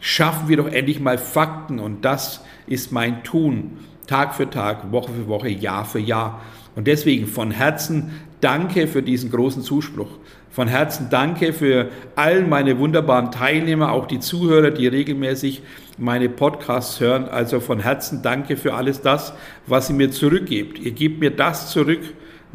Schaffen 0.00 0.48
wir 0.48 0.56
doch 0.56 0.68
endlich 0.68 1.00
mal 1.00 1.18
Fakten 1.18 1.78
und 1.78 2.04
das 2.04 2.42
ist 2.66 2.92
mein 2.92 3.24
Tun, 3.24 3.78
Tag 4.06 4.34
für 4.34 4.48
Tag, 4.48 4.90
Woche 4.92 5.12
für 5.12 5.26
Woche, 5.26 5.48
Jahr 5.48 5.84
für 5.84 5.98
Jahr. 5.98 6.40
Und 6.76 6.86
deswegen 6.86 7.26
von 7.26 7.50
Herzen 7.50 8.10
danke 8.40 8.86
für 8.86 9.02
diesen 9.02 9.30
großen 9.30 9.62
Zuspruch. 9.62 10.10
Von 10.56 10.68
Herzen 10.68 11.08
danke 11.10 11.52
für 11.52 11.90
all 12.14 12.40
meine 12.40 12.78
wunderbaren 12.78 13.30
Teilnehmer, 13.30 13.92
auch 13.92 14.06
die 14.06 14.20
Zuhörer, 14.20 14.70
die 14.70 14.86
regelmäßig 14.86 15.60
meine 15.98 16.30
Podcasts 16.30 16.98
hören. 16.98 17.28
Also 17.28 17.60
von 17.60 17.80
Herzen 17.80 18.22
danke 18.22 18.56
für 18.56 18.72
alles 18.72 19.02
das, 19.02 19.34
was 19.66 19.90
ihr 19.90 19.96
mir 19.96 20.10
zurückgebt. 20.10 20.78
Ihr 20.78 20.92
gebt 20.92 21.20
mir 21.20 21.30
das 21.30 21.70
zurück, 21.70 22.00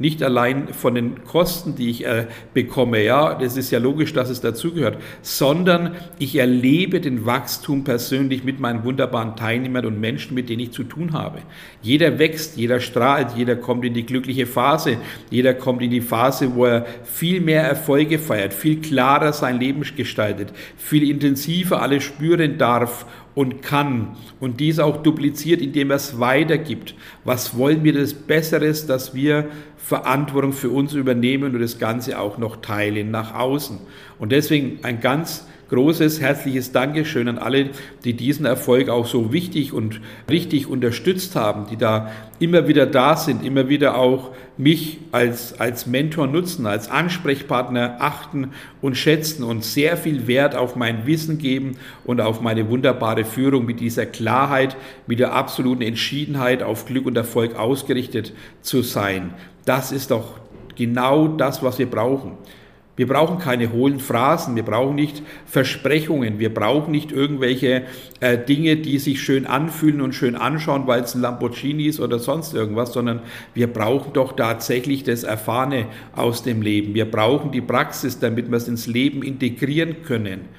nicht 0.01 0.21
allein 0.23 0.73
von 0.73 0.95
den 0.95 1.23
Kosten, 1.23 1.75
die 1.75 1.89
ich 1.89 2.05
äh, 2.05 2.25
bekomme, 2.53 3.03
ja, 3.03 3.35
das 3.35 3.55
ist 3.55 3.71
ja 3.71 3.79
logisch, 3.79 4.13
dass 4.13 4.29
es 4.29 4.41
dazugehört, 4.41 4.97
sondern 5.21 5.95
ich 6.19 6.35
erlebe 6.35 6.99
den 6.99 7.25
Wachstum 7.25 7.83
persönlich 7.83 8.43
mit 8.43 8.59
meinen 8.59 8.83
wunderbaren 8.83 9.35
Teilnehmern 9.35 9.85
und 9.85 9.99
Menschen, 9.99 10.35
mit 10.35 10.49
denen 10.49 10.61
ich 10.61 10.71
zu 10.71 10.83
tun 10.83 11.13
habe. 11.13 11.39
Jeder 11.81 12.19
wächst, 12.19 12.57
jeder 12.57 12.79
strahlt, 12.79 13.37
jeder 13.37 13.55
kommt 13.55 13.85
in 13.85 13.93
die 13.93 14.05
glückliche 14.05 14.47
Phase, 14.47 14.97
jeder 15.29 15.53
kommt 15.53 15.81
in 15.81 15.91
die 15.91 16.01
Phase, 16.01 16.55
wo 16.55 16.65
er 16.65 16.85
viel 17.03 17.39
mehr 17.39 17.63
Erfolge 17.63 18.19
feiert, 18.19 18.53
viel 18.53 18.81
klarer 18.81 19.31
sein 19.31 19.59
Leben 19.59 19.83
gestaltet, 19.95 20.51
viel 20.77 21.09
intensiver 21.09 21.81
alles 21.81 22.03
spüren 22.03 22.57
darf 22.57 23.05
und 23.33 23.61
kann 23.61 24.17
und 24.39 24.59
dies 24.59 24.79
auch 24.79 24.97
dupliziert, 24.97 25.61
indem 25.61 25.91
er 25.91 25.97
es 25.97 26.19
weitergibt. 26.19 26.95
Was 27.23 27.57
wollen 27.57 27.83
wir 27.83 27.93
das 27.93 28.13
Besseres, 28.13 28.87
dass 28.87 29.15
wir 29.15 29.49
Verantwortung 29.83 30.53
für 30.53 30.69
uns 30.69 30.93
übernehmen 30.93 31.55
und 31.55 31.61
das 31.61 31.79
Ganze 31.79 32.19
auch 32.19 32.37
noch 32.37 32.57
teilen 32.57 33.11
nach 33.11 33.33
außen. 33.33 33.79
Und 34.19 34.31
deswegen 34.31 34.79
ein 34.83 35.01
ganz 35.01 35.45
großes, 35.71 36.19
herzliches 36.19 36.73
Dankeschön 36.73 37.29
an 37.29 37.37
alle, 37.37 37.69
die 38.03 38.13
diesen 38.13 38.45
Erfolg 38.45 38.89
auch 38.89 39.07
so 39.07 39.31
wichtig 39.31 39.71
und 39.71 40.01
richtig 40.29 40.67
unterstützt 40.67 41.35
haben, 41.37 41.65
die 41.71 41.77
da 41.77 42.11
immer 42.39 42.67
wieder 42.67 42.85
da 42.85 43.15
sind, 43.15 43.45
immer 43.45 43.69
wieder 43.69 43.95
auch 43.95 44.31
mich 44.57 44.99
als, 45.13 45.59
als 45.59 45.87
Mentor 45.87 46.27
nutzen, 46.27 46.65
als 46.65 46.89
Ansprechpartner 46.91 47.97
achten 47.99 48.49
und 48.81 48.97
schätzen 48.97 49.43
und 49.43 49.63
sehr 49.63 49.95
viel 49.95 50.27
Wert 50.27 50.55
auf 50.55 50.75
mein 50.75 51.07
Wissen 51.07 51.37
geben 51.37 51.77
und 52.03 52.19
auf 52.19 52.41
meine 52.41 52.69
wunderbare 52.69 53.23
Führung 53.23 53.65
mit 53.65 53.79
dieser 53.79 54.05
Klarheit, 54.05 54.75
mit 55.07 55.19
der 55.19 55.33
absoluten 55.33 55.81
Entschiedenheit 55.81 56.63
auf 56.63 56.85
Glück 56.85 57.05
und 57.05 57.15
Erfolg 57.15 57.55
ausgerichtet 57.55 58.33
zu 58.61 58.81
sein. 58.81 59.33
Das 59.65 59.91
ist 59.91 60.11
doch 60.11 60.39
genau 60.75 61.27
das, 61.27 61.61
was 61.61 61.79
wir 61.79 61.89
brauchen. 61.89 62.37
Wir 62.97 63.07
brauchen 63.07 63.39
keine 63.39 63.71
hohlen 63.71 63.99
Phrasen, 63.99 64.55
wir 64.55 64.63
brauchen 64.63 64.95
nicht 64.95 65.23
Versprechungen, 65.45 66.39
wir 66.39 66.53
brauchen 66.53 66.91
nicht 66.91 67.11
irgendwelche 67.11 67.83
äh, 68.19 68.37
Dinge, 68.37 68.75
die 68.75 68.99
sich 68.99 69.21
schön 69.21 69.47
anfühlen 69.47 70.01
und 70.01 70.13
schön 70.13 70.35
anschauen, 70.35 70.87
weil 70.87 71.01
es 71.01 71.15
ein 71.15 71.21
Lamborghini 71.21 71.85
ist 71.85 72.01
oder 72.01 72.19
sonst 72.19 72.53
irgendwas, 72.53 72.91
sondern 72.91 73.21
wir 73.53 73.67
brauchen 73.67 74.11
doch 74.13 74.33
tatsächlich 74.35 75.03
das 75.03 75.23
Erfahrene 75.23 75.87
aus 76.15 76.43
dem 76.43 76.61
Leben. 76.61 76.93
Wir 76.93 77.09
brauchen 77.09 77.51
die 77.51 77.61
Praxis, 77.61 78.19
damit 78.19 78.51
wir 78.51 78.57
es 78.57 78.67
ins 78.67 78.87
Leben 78.87 79.23
integrieren 79.23 80.03
können. 80.03 80.49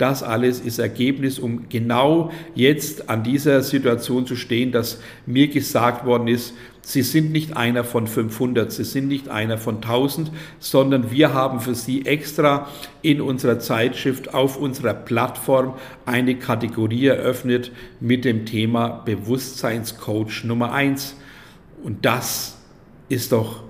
Das 0.00 0.22
alles 0.22 0.60
ist 0.60 0.78
Ergebnis, 0.78 1.38
um 1.38 1.68
genau 1.68 2.32
jetzt 2.54 3.10
an 3.10 3.22
dieser 3.22 3.60
Situation 3.60 4.26
zu 4.26 4.34
stehen, 4.34 4.72
dass 4.72 4.98
mir 5.26 5.48
gesagt 5.48 6.06
worden 6.06 6.26
ist, 6.26 6.54
Sie 6.80 7.02
sind 7.02 7.30
nicht 7.32 7.54
einer 7.54 7.84
von 7.84 8.06
500, 8.06 8.72
Sie 8.72 8.84
sind 8.84 9.08
nicht 9.08 9.28
einer 9.28 9.58
von 9.58 9.76
1000, 9.76 10.32
sondern 10.58 11.10
wir 11.10 11.34
haben 11.34 11.60
für 11.60 11.74
Sie 11.74 12.06
extra 12.06 12.68
in 13.02 13.20
unserer 13.20 13.58
Zeitschrift 13.58 14.32
auf 14.32 14.56
unserer 14.56 14.94
Plattform 14.94 15.74
eine 16.06 16.36
Kategorie 16.36 17.08
eröffnet 17.08 17.70
mit 18.00 18.24
dem 18.24 18.46
Thema 18.46 19.02
Bewusstseinscoach 19.04 20.44
Nummer 20.44 20.72
1. 20.72 21.14
Und 21.84 22.06
das 22.06 22.56
ist 23.10 23.32
doch 23.32 23.64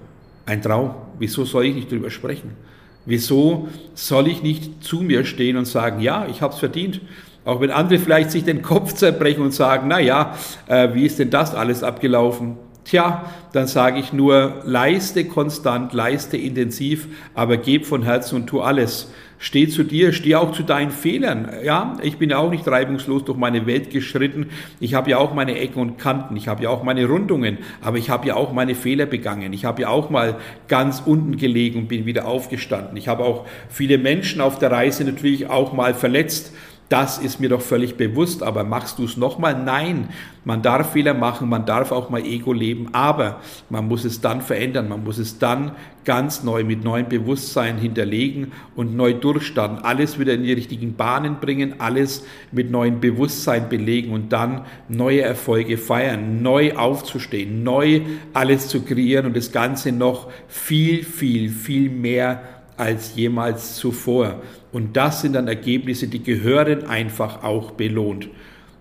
ein 0.46 0.62
Traum. 0.62 0.94
Wieso 1.18 1.44
soll 1.44 1.66
ich 1.66 1.74
nicht 1.74 1.90
drüber 1.90 2.10
sprechen? 2.10 2.69
Wieso 3.06 3.68
soll 3.94 4.28
ich 4.28 4.42
nicht 4.42 4.84
zu 4.84 5.00
mir 5.00 5.24
stehen 5.24 5.56
und 5.56 5.66
sagen, 5.66 6.00
ja, 6.00 6.26
ich 6.30 6.42
habe 6.42 6.52
es 6.52 6.58
verdient? 6.58 7.00
Auch 7.44 7.60
wenn 7.60 7.70
andere 7.70 7.98
vielleicht 7.98 8.30
sich 8.30 8.44
den 8.44 8.62
Kopf 8.62 8.92
zerbrechen 8.92 9.42
und 9.42 9.52
sagen, 9.52 9.88
na 9.88 9.98
ja, 9.98 10.36
äh, 10.66 10.94
wie 10.94 11.06
ist 11.06 11.18
denn 11.18 11.30
das 11.30 11.54
alles 11.54 11.82
abgelaufen? 11.82 12.56
Tja, 12.84 13.24
dann 13.52 13.66
sage 13.66 13.98
ich 13.98 14.12
nur, 14.12 14.62
leiste 14.64 15.24
konstant, 15.24 15.92
leiste 15.92 16.36
intensiv, 16.36 17.08
aber 17.34 17.56
geb 17.56 17.86
von 17.86 18.02
Herzen 18.02 18.36
und 18.36 18.46
tu 18.46 18.60
alles. 18.60 19.10
Steh 19.42 19.68
zu 19.68 19.84
dir, 19.84 20.12
steh 20.12 20.34
auch 20.34 20.52
zu 20.52 20.62
deinen 20.62 20.90
Fehlern. 20.90 21.48
Ja, 21.64 21.96
ich 22.02 22.18
bin 22.18 22.28
ja 22.28 22.36
auch 22.36 22.50
nicht 22.50 22.68
reibungslos 22.68 23.24
durch 23.24 23.38
meine 23.38 23.64
Welt 23.64 23.88
geschritten. 23.88 24.50
Ich 24.80 24.92
habe 24.92 25.08
ja 25.08 25.16
auch 25.16 25.32
meine 25.32 25.58
Ecken 25.58 25.80
und 25.80 25.98
Kanten, 25.98 26.36
ich 26.36 26.46
habe 26.46 26.62
ja 26.64 26.68
auch 26.68 26.82
meine 26.82 27.06
Rundungen, 27.06 27.56
aber 27.80 27.96
ich 27.96 28.10
habe 28.10 28.28
ja 28.28 28.36
auch 28.36 28.52
meine 28.52 28.74
Fehler 28.74 29.06
begangen. 29.06 29.54
Ich 29.54 29.64
habe 29.64 29.80
ja 29.80 29.88
auch 29.88 30.10
mal 30.10 30.36
ganz 30.68 31.02
unten 31.06 31.38
gelegen 31.38 31.78
und 31.78 31.88
bin 31.88 32.04
wieder 32.04 32.28
aufgestanden. 32.28 32.98
Ich 32.98 33.08
habe 33.08 33.24
auch 33.24 33.46
viele 33.70 33.96
Menschen 33.96 34.42
auf 34.42 34.58
der 34.58 34.72
Reise 34.72 35.04
natürlich 35.04 35.48
auch 35.48 35.72
mal 35.72 35.94
verletzt. 35.94 36.52
Das 36.90 37.18
ist 37.18 37.38
mir 37.38 37.48
doch 37.48 37.60
völlig 37.60 37.94
bewusst, 37.94 38.42
aber 38.42 38.64
machst 38.64 38.98
du 38.98 39.04
es 39.04 39.16
nochmal? 39.16 39.54
Nein, 39.62 40.08
man 40.44 40.60
darf 40.60 40.90
Fehler 40.90 41.14
machen, 41.14 41.48
man 41.48 41.64
darf 41.64 41.92
auch 41.92 42.10
mal 42.10 42.20
Ego 42.26 42.52
leben, 42.52 42.88
aber 42.90 43.40
man 43.68 43.86
muss 43.86 44.04
es 44.04 44.20
dann 44.20 44.40
verändern, 44.40 44.88
man 44.88 45.04
muss 45.04 45.18
es 45.18 45.38
dann 45.38 45.76
ganz 46.04 46.42
neu 46.42 46.64
mit 46.64 46.82
neuem 46.82 47.08
Bewusstsein 47.08 47.78
hinterlegen 47.78 48.50
und 48.74 48.96
neu 48.96 49.14
durchstarten, 49.14 49.78
alles 49.84 50.18
wieder 50.18 50.34
in 50.34 50.42
die 50.42 50.52
richtigen 50.52 50.96
Bahnen 50.96 51.36
bringen, 51.40 51.76
alles 51.78 52.24
mit 52.50 52.72
neuem 52.72 52.98
Bewusstsein 52.98 53.68
belegen 53.68 54.12
und 54.12 54.32
dann 54.32 54.62
neue 54.88 55.22
Erfolge 55.22 55.78
feiern, 55.78 56.42
neu 56.42 56.74
aufzustehen, 56.74 57.62
neu 57.62 58.00
alles 58.32 58.66
zu 58.66 58.82
kreieren 58.82 59.26
und 59.26 59.36
das 59.36 59.52
Ganze 59.52 59.92
noch 59.92 60.28
viel, 60.48 61.04
viel, 61.04 61.50
viel 61.50 61.88
mehr 61.88 62.59
als 62.80 63.14
jemals 63.14 63.76
zuvor. 63.76 64.42
Und 64.72 64.96
das 64.96 65.20
sind 65.20 65.34
dann 65.34 65.48
Ergebnisse, 65.48 66.08
die 66.08 66.22
gehören 66.22 66.86
einfach 66.86 67.42
auch 67.42 67.72
belohnt. 67.72 68.28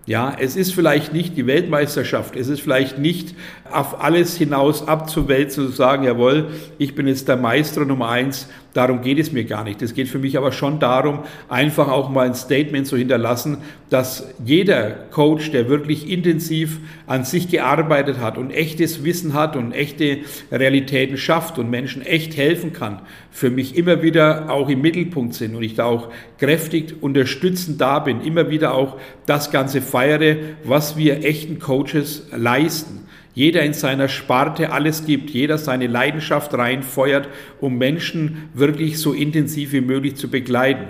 Ja, 0.06 0.34
es 0.36 0.56
ist 0.56 0.74
vielleicht 0.74 1.12
nicht 1.12 1.36
die 1.36 1.46
Weltmeisterschaft, 1.46 2.34
es 2.34 2.48
ist 2.48 2.60
vielleicht 2.62 2.98
nicht 2.98 3.34
auf 3.70 4.02
alles 4.02 4.36
hinaus 4.36 4.88
abzuwälzen 4.88 5.66
und 5.66 5.70
zu 5.70 5.76
sagen, 5.76 6.04
jawohl, 6.04 6.48
ich 6.78 6.94
bin 6.94 7.06
jetzt 7.06 7.28
der 7.28 7.36
Meister 7.36 7.84
Nummer 7.84 8.08
eins, 8.08 8.48
darum 8.74 9.02
geht 9.02 9.18
es 9.18 9.32
mir 9.32 9.44
gar 9.44 9.64
nicht. 9.64 9.82
Es 9.82 9.94
geht 9.94 10.08
für 10.08 10.18
mich 10.18 10.36
aber 10.36 10.52
schon 10.52 10.78
darum, 10.78 11.20
einfach 11.48 11.88
auch 11.88 12.10
mal 12.10 12.26
ein 12.26 12.34
Statement 12.34 12.86
zu 12.86 12.96
hinterlassen, 12.96 13.58
dass 13.88 14.28
jeder 14.44 14.90
Coach, 15.10 15.50
der 15.50 15.68
wirklich 15.68 16.08
intensiv 16.08 16.78
an 17.06 17.24
sich 17.24 17.48
gearbeitet 17.48 18.20
hat 18.20 18.38
und 18.38 18.50
echtes 18.50 19.04
Wissen 19.04 19.34
hat 19.34 19.56
und 19.56 19.72
echte 19.72 20.18
Realitäten 20.52 21.16
schafft 21.16 21.58
und 21.58 21.70
Menschen 21.70 22.02
echt 22.02 22.36
helfen 22.36 22.72
kann, 22.72 23.00
für 23.30 23.50
mich 23.50 23.76
immer 23.76 24.02
wieder 24.02 24.50
auch 24.50 24.68
im 24.68 24.80
Mittelpunkt 24.80 25.34
sind 25.34 25.54
und 25.54 25.62
ich 25.62 25.74
da 25.74 25.84
auch 25.84 26.08
kräftig 26.38 27.02
unterstützend 27.02 27.80
da 27.80 27.98
bin, 27.98 28.20
immer 28.20 28.50
wieder 28.50 28.74
auch 28.74 28.96
das 29.26 29.50
Ganze 29.50 29.82
feiere, 29.82 30.36
was 30.64 30.96
wir 30.96 31.24
echten 31.24 31.58
Coaches 31.58 32.26
leisten 32.36 33.09
jeder 33.34 33.62
in 33.62 33.72
seiner 33.72 34.08
Sparte 34.08 34.72
alles 34.72 35.06
gibt, 35.06 35.30
jeder 35.30 35.58
seine 35.58 35.86
Leidenschaft 35.86 36.52
reinfeuert, 36.54 37.28
um 37.60 37.78
Menschen 37.78 38.48
wirklich 38.54 38.98
so 38.98 39.12
intensiv 39.12 39.72
wie 39.72 39.80
möglich 39.80 40.16
zu 40.16 40.28
begleiten. 40.28 40.86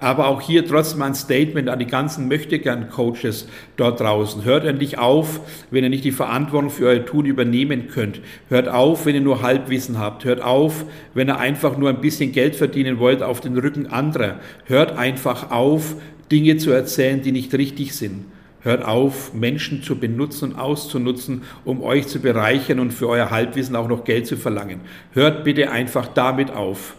Aber 0.00 0.26
auch 0.26 0.42
hier 0.42 0.66
trotzdem 0.66 1.02
ein 1.02 1.14
Statement 1.14 1.68
an 1.68 1.78
die 1.78 1.86
ganzen 1.86 2.28
Möchtegern-Coaches 2.28 3.48
dort 3.76 4.00
draußen. 4.00 4.44
Hört 4.44 4.64
endlich 4.64 4.98
auf, 4.98 5.40
wenn 5.70 5.84
ihr 5.84 5.88
nicht 5.88 6.04
die 6.04 6.12
Verantwortung 6.12 6.68
für 6.68 6.88
euer 6.88 7.06
Tun 7.06 7.26
übernehmen 7.26 7.88
könnt. 7.88 8.20
Hört 8.48 8.68
auf, 8.68 9.06
wenn 9.06 9.14
ihr 9.14 9.20
nur 9.20 9.40
Halbwissen 9.40 9.98
habt. 9.98 10.24
Hört 10.24 10.42
auf, 10.42 10.84
wenn 11.14 11.28
ihr 11.28 11.38
einfach 11.38 11.78
nur 11.78 11.88
ein 11.88 12.00
bisschen 12.00 12.32
Geld 12.32 12.56
verdienen 12.56 12.98
wollt 12.98 13.22
auf 13.22 13.40
den 13.40 13.56
Rücken 13.56 13.86
anderer. 13.86 14.40
Hört 14.66 14.98
einfach 14.98 15.50
auf, 15.50 15.96
Dinge 16.30 16.56
zu 16.56 16.72
erzählen, 16.72 17.22
die 17.22 17.32
nicht 17.32 17.54
richtig 17.54 17.94
sind. 17.94 18.26
Hört 18.64 18.84
auf, 18.84 19.32
Menschen 19.32 19.82
zu 19.82 19.96
benutzen 19.96 20.52
und 20.52 20.58
auszunutzen, 20.58 21.42
um 21.64 21.82
euch 21.82 22.08
zu 22.08 22.18
bereichern 22.18 22.80
und 22.80 22.92
für 22.92 23.08
euer 23.08 23.30
Halbwissen 23.30 23.76
auch 23.76 23.88
noch 23.88 24.04
Geld 24.04 24.26
zu 24.26 24.36
verlangen. 24.36 24.80
Hört 25.12 25.44
bitte 25.44 25.70
einfach 25.70 26.08
damit 26.08 26.50
auf, 26.50 26.96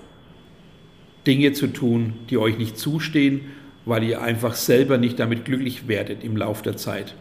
Dinge 1.28 1.52
zu 1.52 1.68
tun, 1.68 2.14
die 2.30 2.38
euch 2.38 2.58
nicht 2.58 2.78
zustehen, 2.78 3.42
weil 3.84 4.04
ihr 4.04 4.22
einfach 4.22 4.54
selber 4.54 4.98
nicht 4.98 5.20
damit 5.20 5.44
glücklich 5.44 5.88
werdet 5.88 6.24
im 6.24 6.38
Laufe 6.38 6.64
der 6.64 6.78
Zeit 6.78 7.16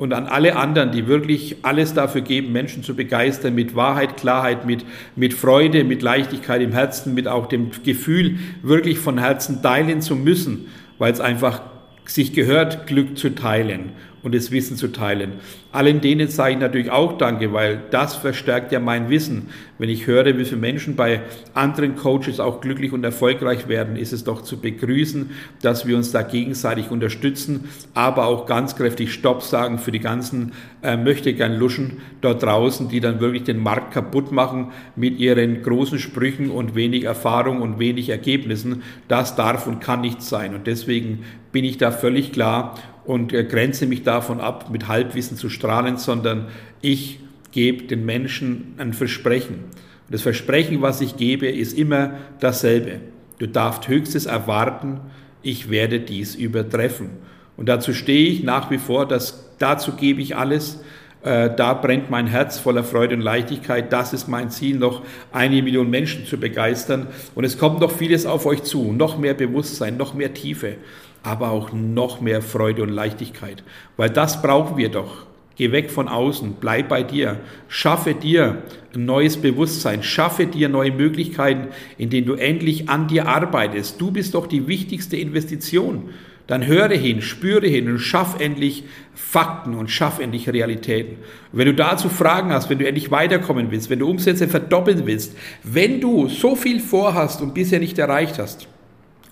und 0.00 0.14
an 0.14 0.26
alle 0.26 0.56
anderen, 0.56 0.92
die 0.92 1.06
wirklich 1.06 1.56
alles 1.60 1.92
dafür 1.92 2.22
geben, 2.22 2.52
Menschen 2.52 2.82
zu 2.82 2.96
begeistern, 2.96 3.54
mit 3.54 3.76
Wahrheit, 3.76 4.16
Klarheit, 4.16 4.64
mit, 4.64 4.82
mit 5.14 5.34
Freude, 5.34 5.84
mit 5.84 6.00
Leichtigkeit 6.00 6.62
im 6.62 6.72
Herzen, 6.72 7.12
mit 7.12 7.28
auch 7.28 7.48
dem 7.48 7.70
Gefühl, 7.84 8.38
wirklich 8.62 8.98
von 8.98 9.18
Herzen 9.18 9.62
teilen 9.62 10.00
zu 10.00 10.16
müssen, 10.16 10.68
weil 10.96 11.12
es 11.12 11.20
einfach 11.20 11.60
sich 12.10 12.32
gehört, 12.32 12.86
Glück 12.86 13.16
zu 13.16 13.34
teilen 13.34 13.92
und 14.22 14.34
das 14.34 14.50
Wissen 14.50 14.76
zu 14.76 14.88
teilen. 14.88 15.34
Allen 15.72 16.00
denen 16.00 16.28
sage 16.28 16.54
ich 16.54 16.58
natürlich 16.58 16.90
auch 16.90 17.16
Danke, 17.16 17.52
weil 17.52 17.80
das 17.90 18.16
verstärkt 18.16 18.72
ja 18.72 18.80
mein 18.80 19.08
Wissen. 19.08 19.48
Wenn 19.78 19.88
ich 19.88 20.06
höre, 20.06 20.36
wie 20.36 20.44
viele 20.44 20.60
Menschen 20.60 20.96
bei 20.96 21.22
anderen 21.54 21.96
Coaches 21.96 22.40
auch 22.40 22.60
glücklich 22.60 22.92
und 22.92 23.04
erfolgreich 23.04 23.68
werden, 23.68 23.96
ist 23.96 24.12
es 24.12 24.24
doch 24.24 24.42
zu 24.42 24.60
begrüßen, 24.60 25.30
dass 25.62 25.86
wir 25.86 25.96
uns 25.96 26.12
da 26.12 26.22
gegenseitig 26.22 26.90
unterstützen, 26.90 27.68
aber 27.94 28.26
auch 28.26 28.46
ganz 28.46 28.76
kräftig 28.76 29.12
Stopp 29.12 29.42
sagen 29.42 29.78
für 29.78 29.92
die 29.92 30.00
ganzen 30.00 30.52
äh, 30.82 30.96
möchte 30.96 31.32
gern 31.34 31.56
Luschen 31.56 31.98
dort 32.20 32.42
draußen, 32.42 32.88
die 32.88 33.00
dann 33.00 33.20
wirklich 33.20 33.44
den 33.44 33.58
Markt 33.58 33.92
kaputt 33.92 34.32
machen 34.32 34.72
mit 34.96 35.18
ihren 35.18 35.62
großen 35.62 35.98
Sprüchen 35.98 36.50
und 36.50 36.74
wenig 36.74 37.04
Erfahrung 37.04 37.62
und 37.62 37.78
wenig 37.78 38.08
Ergebnissen. 38.08 38.82
Das 39.08 39.36
darf 39.36 39.66
und 39.66 39.80
kann 39.80 40.00
nicht 40.00 40.22
sein. 40.22 40.54
Und 40.54 40.66
deswegen 40.66 41.24
bin 41.52 41.64
ich 41.64 41.78
da 41.78 41.90
völlig 41.90 42.32
klar 42.32 42.74
und 43.10 43.32
äh, 43.32 43.42
grenze 43.42 43.86
mich 43.86 44.04
davon 44.04 44.38
ab, 44.40 44.70
mit 44.70 44.86
Halbwissen 44.86 45.36
zu 45.36 45.48
strahlen, 45.48 45.96
sondern 45.96 46.46
ich 46.80 47.18
gebe 47.50 47.82
den 47.88 48.06
Menschen 48.06 48.74
ein 48.78 48.92
Versprechen. 48.92 49.64
Und 49.64 50.14
das 50.14 50.22
Versprechen, 50.22 50.80
was 50.80 51.00
ich 51.00 51.16
gebe, 51.16 51.48
ist 51.48 51.76
immer 51.76 52.12
dasselbe. 52.38 53.00
Du 53.40 53.48
darfst 53.48 53.88
Höchstes 53.88 54.26
erwarten, 54.26 55.00
ich 55.42 55.70
werde 55.70 55.98
dies 55.98 56.36
übertreffen. 56.36 57.08
Und 57.56 57.68
dazu 57.68 57.94
stehe 57.94 58.28
ich 58.28 58.44
nach 58.44 58.70
wie 58.70 58.78
vor, 58.78 59.08
dass, 59.08 59.56
dazu 59.58 59.96
gebe 59.96 60.22
ich 60.22 60.36
alles. 60.36 60.80
Äh, 61.24 61.50
da 61.56 61.74
brennt 61.74 62.10
mein 62.10 62.28
Herz 62.28 62.60
voller 62.60 62.84
Freude 62.84 63.16
und 63.16 63.22
Leichtigkeit. 63.22 63.92
Das 63.92 64.12
ist 64.12 64.28
mein 64.28 64.50
Ziel, 64.50 64.76
noch 64.76 65.02
eine 65.32 65.60
Million 65.62 65.90
Menschen 65.90 66.26
zu 66.26 66.38
begeistern. 66.38 67.08
Und 67.34 67.42
es 67.42 67.58
kommt 67.58 67.80
noch 67.80 67.90
vieles 67.90 68.24
auf 68.24 68.46
euch 68.46 68.62
zu. 68.62 68.92
Noch 68.92 69.18
mehr 69.18 69.34
Bewusstsein, 69.34 69.96
noch 69.96 70.14
mehr 70.14 70.32
Tiefe 70.32 70.76
aber 71.22 71.50
auch 71.50 71.72
noch 71.72 72.20
mehr 72.20 72.42
Freude 72.42 72.82
und 72.82 72.88
Leichtigkeit. 72.90 73.62
Weil 73.96 74.10
das 74.10 74.42
brauchen 74.42 74.76
wir 74.76 74.90
doch. 74.90 75.26
Geh 75.56 75.72
weg 75.72 75.90
von 75.90 76.08
außen, 76.08 76.56
bleib 76.58 76.88
bei 76.88 77.02
dir, 77.02 77.40
schaffe 77.68 78.14
dir 78.14 78.62
ein 78.94 79.04
neues 79.04 79.36
Bewusstsein, 79.36 80.02
schaffe 80.02 80.46
dir 80.46 80.70
neue 80.70 80.90
Möglichkeiten, 80.90 81.68
in 81.98 82.08
denen 82.08 82.26
du 82.26 82.32
endlich 82.32 82.88
an 82.88 83.08
dir 83.08 83.28
arbeitest. 83.28 84.00
Du 84.00 84.10
bist 84.10 84.34
doch 84.34 84.46
die 84.46 84.68
wichtigste 84.68 85.18
Investition. 85.18 86.08
Dann 86.46 86.66
höre 86.66 86.88
hin, 86.88 87.20
spüre 87.20 87.66
hin 87.66 87.88
und 87.88 87.98
schaff 87.98 88.40
endlich 88.40 88.84
Fakten 89.14 89.74
und 89.74 89.88
schaff 89.88 90.18
endlich 90.18 90.48
Realitäten. 90.48 91.18
Und 91.52 91.58
wenn 91.58 91.66
du 91.66 91.74
dazu 91.74 92.08
Fragen 92.08 92.52
hast, 92.52 92.70
wenn 92.70 92.78
du 92.78 92.86
endlich 92.88 93.10
weiterkommen 93.10 93.70
willst, 93.70 93.90
wenn 93.90 94.00
du 94.00 94.08
Umsätze 94.08 94.48
verdoppeln 94.48 95.06
willst, 95.06 95.36
wenn 95.62 96.00
du 96.00 96.26
so 96.28 96.56
viel 96.56 96.80
vorhast 96.80 97.40
und 97.40 97.54
bisher 97.54 97.78
nicht 97.78 97.98
erreicht 97.98 98.38
hast, 98.38 98.66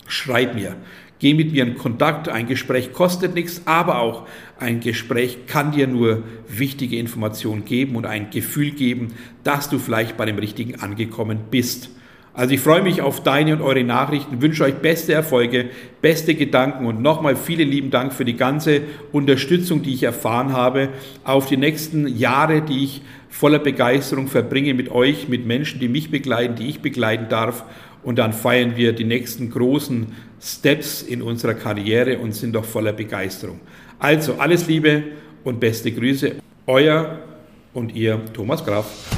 schreib 0.06 0.54
mir. 0.54 0.76
Geh 1.20 1.34
mit 1.34 1.52
mir 1.52 1.64
in 1.64 1.76
Kontakt. 1.76 2.28
Ein 2.28 2.46
Gespräch 2.46 2.92
kostet 2.92 3.34
nichts, 3.34 3.62
aber 3.64 3.98
auch 3.98 4.26
ein 4.60 4.80
Gespräch 4.80 5.46
kann 5.46 5.72
dir 5.72 5.88
nur 5.88 6.22
wichtige 6.48 6.96
Informationen 6.96 7.64
geben 7.64 7.96
und 7.96 8.06
ein 8.06 8.30
Gefühl 8.30 8.70
geben, 8.70 9.08
dass 9.42 9.68
du 9.68 9.78
vielleicht 9.78 10.16
bei 10.16 10.26
dem 10.26 10.38
Richtigen 10.38 10.76
angekommen 10.80 11.40
bist. 11.50 11.90
Also 12.34 12.54
ich 12.54 12.60
freue 12.60 12.82
mich 12.82 13.02
auf 13.02 13.24
deine 13.24 13.54
und 13.54 13.62
eure 13.62 13.82
Nachrichten, 13.82 14.40
wünsche 14.40 14.62
euch 14.62 14.76
beste 14.76 15.12
Erfolge, 15.12 15.70
beste 16.00 16.36
Gedanken 16.36 16.86
und 16.86 17.02
nochmal 17.02 17.34
vielen 17.34 17.68
lieben 17.68 17.90
Dank 17.90 18.12
für 18.12 18.24
die 18.24 18.36
ganze 18.36 18.82
Unterstützung, 19.10 19.82
die 19.82 19.94
ich 19.94 20.04
erfahren 20.04 20.52
habe, 20.52 20.90
auf 21.24 21.46
die 21.46 21.56
nächsten 21.56 22.06
Jahre, 22.06 22.62
die 22.62 22.84
ich 22.84 23.02
voller 23.28 23.58
Begeisterung 23.58 24.28
verbringe 24.28 24.72
mit 24.74 24.88
euch, 24.88 25.28
mit 25.28 25.46
Menschen, 25.46 25.80
die 25.80 25.88
mich 25.88 26.12
begleiten, 26.12 26.54
die 26.54 26.68
ich 26.68 26.80
begleiten 26.80 27.28
darf. 27.28 27.64
Und 28.02 28.18
dann 28.18 28.32
feiern 28.32 28.76
wir 28.76 28.92
die 28.92 29.04
nächsten 29.04 29.50
großen 29.50 30.06
Steps 30.40 31.02
in 31.02 31.22
unserer 31.22 31.54
Karriere 31.54 32.18
und 32.18 32.34
sind 32.34 32.54
doch 32.54 32.64
voller 32.64 32.92
Begeisterung. 32.92 33.60
Also 33.98 34.34
alles 34.34 34.66
Liebe 34.68 35.02
und 35.44 35.58
beste 35.58 35.90
Grüße, 35.90 36.36
euer 36.66 37.18
und 37.74 37.94
ihr 37.94 38.20
Thomas 38.32 38.64
Graf. 38.64 39.17